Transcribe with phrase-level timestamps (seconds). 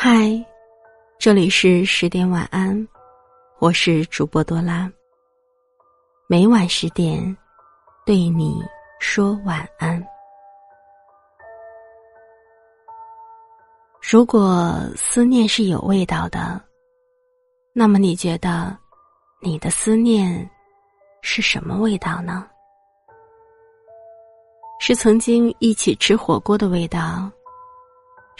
[0.00, 0.30] 嗨，
[1.18, 2.86] 这里是十点晚安，
[3.58, 4.88] 我是主播多拉。
[6.28, 7.36] 每晚十点，
[8.06, 8.62] 对你
[9.00, 10.00] 说晚安。
[14.00, 16.62] 如果思念是有味道的，
[17.72, 18.78] 那么你觉得
[19.42, 20.48] 你的思念
[21.22, 22.48] 是什么味道呢？
[24.78, 27.28] 是曾经一起吃火锅的味道？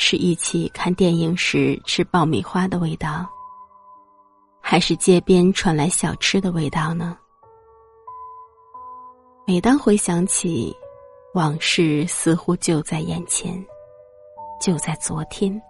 [0.00, 3.28] 是一起看电影时吃爆米花的味道，
[4.60, 7.18] 还是街边传来小吃的味道呢？
[9.44, 10.72] 每当回想起
[11.34, 13.62] 往事，似乎就在眼前，
[14.60, 15.60] 就在昨天。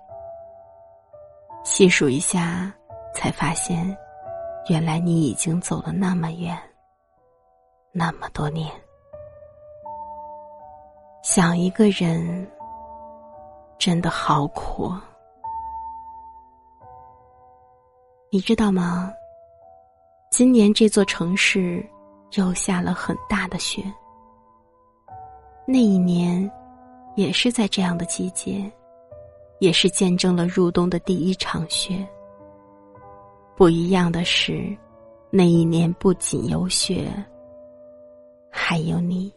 [1.65, 2.71] 细数一下，
[3.15, 3.97] 才发现，
[4.69, 6.57] 原来你已经走了那么远，
[7.93, 8.71] 那么多年。
[11.23, 12.47] 想一个人。
[13.79, 14.93] 真的好苦，
[18.29, 19.13] 你知道吗？
[20.33, 21.89] 今年这座城市
[22.33, 23.83] 又下了很大的雪。
[25.65, 26.51] 那一年，
[27.15, 28.69] 也是在这样的季节，
[29.61, 32.05] 也是见证了入冬的第一场雪。
[33.57, 34.77] 不一样的是，
[35.31, 37.09] 那一年不仅有雪，
[38.51, 39.33] 还有你。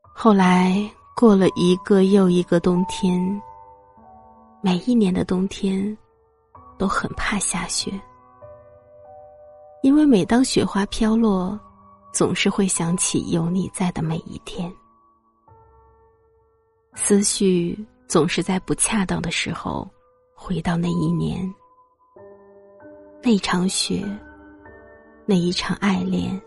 [0.00, 0.90] 后来。
[1.18, 3.42] 过了一个又一个冬天，
[4.60, 5.98] 每一年的冬天
[6.78, 7.92] 都很怕下雪，
[9.82, 11.58] 因为每当雪花飘落，
[12.12, 14.72] 总是会想起有你在的每一天，
[16.94, 19.90] 思绪总是在不恰当的时候
[20.36, 21.52] 回到那一年，
[23.24, 24.08] 那场雪，
[25.26, 26.40] 那一场爱恋，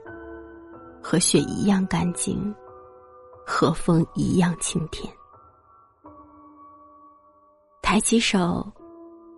[1.03, 2.55] 和雪一样干净。
[3.51, 5.13] 和风一样清甜。
[7.81, 8.65] 抬起手，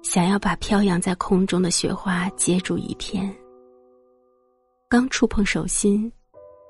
[0.04, 3.36] 想要把飘扬在空中的雪花接住一片。
[4.88, 6.10] 刚触碰手心，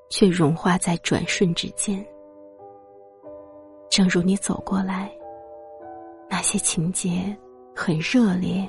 [0.10, 2.04] 却融化在转瞬之间。
[3.92, 5.12] 正如你走过来，
[6.30, 7.38] 那些情节
[7.76, 8.68] 很热烈，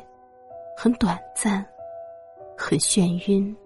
[0.77, 1.65] 很短暂，
[2.59, 3.57] 很眩晕，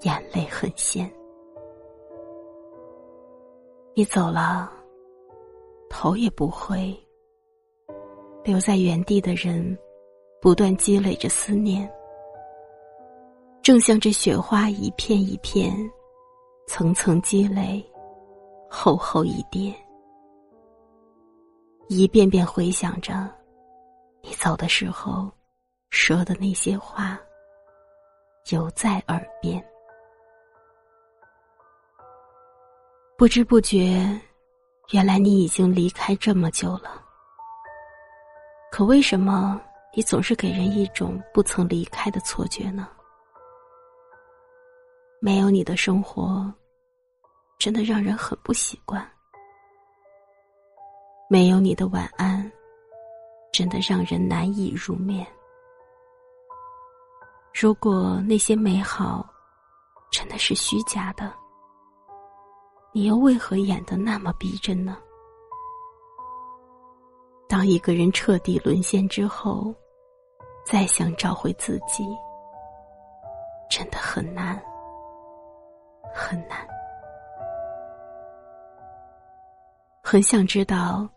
[0.00, 1.08] 眼泪很咸。
[4.00, 4.72] 你走了，
[5.90, 6.98] 头也不回。
[8.42, 9.78] 留在原地的人，
[10.40, 11.86] 不断积累着思念，
[13.60, 15.76] 正像这雪花一片一片，
[16.66, 17.84] 层层积累，
[18.70, 19.70] 厚厚一叠，
[21.88, 23.30] 一遍遍回想着
[24.22, 25.30] 你走的时候
[25.90, 27.20] 说的那些话，
[28.50, 29.62] 犹在耳边。
[33.20, 34.18] 不知不觉，
[34.92, 37.04] 原来你已经离开这么久了。
[38.72, 39.60] 可为什么
[39.94, 42.88] 你总是给人一种不曾离开的错觉呢？
[45.20, 46.50] 没有你的生活，
[47.58, 49.06] 真的让人很不习惯。
[51.28, 52.50] 没有你的晚安，
[53.52, 55.26] 真的让人难以入眠。
[57.52, 59.28] 如果那些美好，
[60.10, 61.30] 真的是虚假的。
[62.92, 64.96] 你又为何演的那么逼真呢？
[67.48, 69.74] 当一个人彻底沦陷之后，
[70.64, 72.04] 再想找回自己，
[73.68, 74.60] 真的很难，
[76.12, 76.58] 很难。
[80.02, 81.08] 很想知道，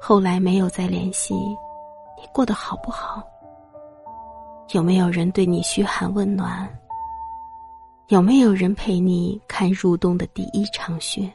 [0.00, 3.22] 后来没有再联系，你过得好不好？
[4.70, 6.68] 有没有人对你嘘寒问暖？
[8.12, 11.32] 有没有人陪你看入冬的第一场雪？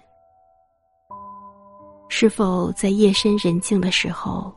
[2.07, 4.53] 是否在夜深人静的时候，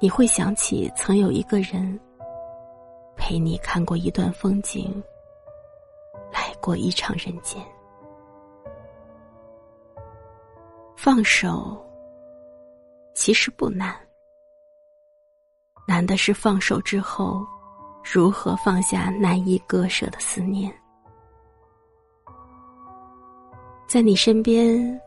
[0.00, 1.98] 你会想起曾有一个人
[3.16, 5.02] 陪你看过一段风景，
[6.30, 7.58] 来过一场人间？
[10.94, 11.82] 放手
[13.14, 13.96] 其实不难，
[15.86, 17.46] 难的是放手之后，
[18.04, 20.70] 如何放下难以割舍的思念。
[23.88, 25.00] 在你身边，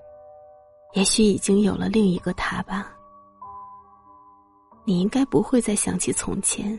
[0.94, 2.92] 也许已经有了另一个他吧。
[4.84, 6.78] 你应该不会再想起从前。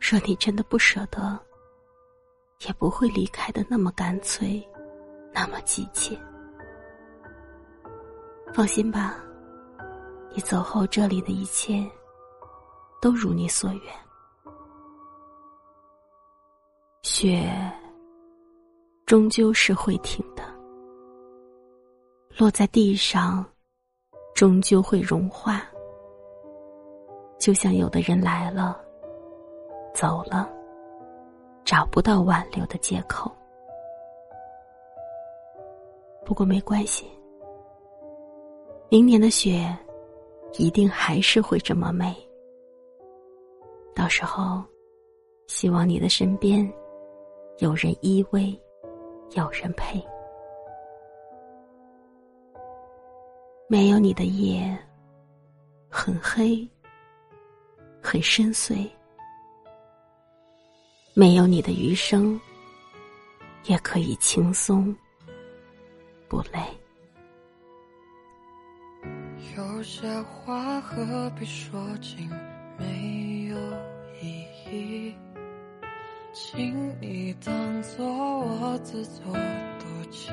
[0.00, 1.38] 若你真的不舍得，
[2.66, 4.60] 也不会离开的那么干脆，
[5.32, 6.18] 那么急切。
[8.52, 9.14] 放心吧，
[10.34, 11.88] 你走后，这里的一切
[13.00, 13.94] 都如你所愿。
[17.02, 17.48] 雪。
[19.10, 20.42] 终究是会停的，
[22.38, 23.44] 落在地上，
[24.36, 25.60] 终究会融化。
[27.36, 28.80] 就像有的人来了，
[29.92, 30.48] 走了，
[31.64, 33.28] 找不到挽留的借口。
[36.24, 37.04] 不过没关系，
[38.90, 39.76] 明年的雪
[40.52, 42.14] 一定还是会这么美。
[43.92, 44.62] 到时候，
[45.48, 46.64] 希望你的身边
[47.58, 48.56] 有人依偎，
[49.36, 50.02] 有人陪。
[53.68, 54.76] 没有你的夜，
[55.88, 56.68] 很黑。
[58.02, 58.88] 很深邃，
[61.12, 62.40] 没有你的余生，
[63.66, 64.96] 也可以轻松，
[66.26, 66.58] 不累。
[69.54, 72.26] 有些话何必说尽，
[72.78, 73.56] 没有
[74.22, 75.14] 意义，
[76.32, 80.32] 请你当作我自作多情，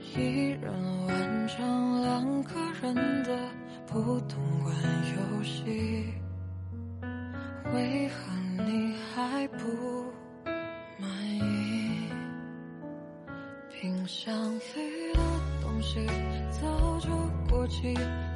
[0.00, 0.72] 一人
[1.06, 2.52] 完成两个
[2.82, 3.38] 人的。
[3.86, 4.74] 不通关
[5.14, 5.62] 游戏，
[7.74, 8.14] 为何
[8.64, 9.66] 你还不
[10.98, 12.08] 满意？
[13.70, 15.20] 冰箱里的
[15.60, 16.06] 东西
[16.50, 17.10] 早就
[17.50, 17.92] 过期，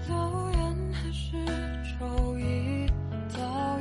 [0.07, 1.33] 留言还是
[1.99, 2.87] 周一。
[3.33, 3.76] 到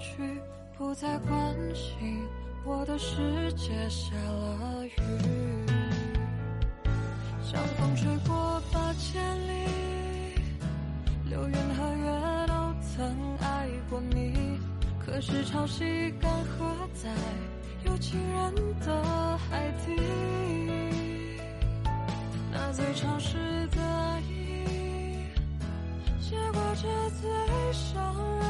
[0.00, 0.40] 去，
[0.76, 2.26] 不再关心
[2.64, 4.92] 我的世界下了雨，
[7.42, 9.68] 像风吹过八千里，
[11.28, 14.58] 流云和月都曾爱过你，
[15.04, 16.64] 可是潮汐干涸
[16.94, 17.10] 在
[17.84, 19.94] 有情人的海底，
[22.50, 23.36] 那最潮湿
[23.68, 23.78] 的。
[26.20, 26.88] 结果这
[27.20, 27.28] 最
[27.72, 28.49] 伤人。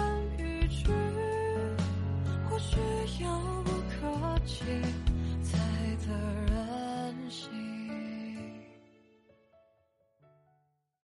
[2.61, 3.31] 需要
[3.65, 4.65] 不可及
[5.43, 5.59] 才
[6.07, 6.13] 得
[6.47, 6.50] 人。